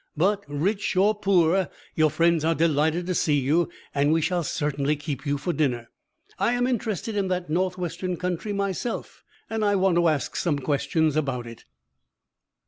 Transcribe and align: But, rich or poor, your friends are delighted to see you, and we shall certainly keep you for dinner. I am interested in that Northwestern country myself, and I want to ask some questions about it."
But, 0.17 0.43
rich 0.47 0.95
or 0.95 1.13
poor, 1.13 1.69
your 1.93 2.09
friends 2.09 2.43
are 2.43 2.55
delighted 2.55 3.05
to 3.05 3.13
see 3.13 3.39
you, 3.39 3.69
and 3.93 4.11
we 4.11 4.19
shall 4.19 4.41
certainly 4.43 4.95
keep 4.95 5.27
you 5.27 5.37
for 5.37 5.53
dinner. 5.53 5.91
I 6.39 6.53
am 6.53 6.65
interested 6.65 7.15
in 7.15 7.27
that 7.27 7.51
Northwestern 7.51 8.17
country 8.17 8.51
myself, 8.51 9.23
and 9.47 9.63
I 9.63 9.75
want 9.75 9.97
to 9.97 10.07
ask 10.07 10.35
some 10.35 10.57
questions 10.57 11.15
about 11.15 11.45
it." 11.45 11.65